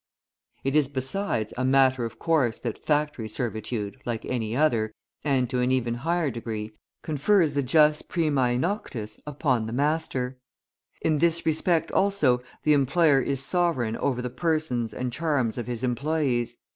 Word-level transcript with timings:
It 0.63 0.75
is, 0.75 0.87
besides, 0.87 1.53
a 1.57 1.63
matter 1.63 2.05
of 2.05 2.17
course 2.17 2.57
that 2.61 2.83
factory 2.83 3.29
servitude, 3.29 3.97
like 4.03 4.25
any 4.25 4.57
other, 4.57 4.91
and 5.23 5.47
to 5.51 5.59
an 5.59 5.71
even 5.71 5.93
higher 5.93 6.31
degree, 6.31 6.71
confers 7.03 7.53
the 7.53 7.61
jus 7.61 8.01
primae 8.01 8.59
noctis 8.59 9.19
upon 9.27 9.67
the 9.67 9.73
master. 9.73 10.37
In 11.01 11.19
this 11.19 11.45
respect 11.45 11.91
also 11.91 12.41
the 12.63 12.73
employer 12.73 13.21
is 13.21 13.43
sovereign 13.45 13.95
over 13.97 14.23
the 14.23 14.31
persons 14.31 14.91
and 14.91 15.13
charms 15.13 15.55
of 15.59 15.67
his 15.67 15.83
employees. 15.83 16.57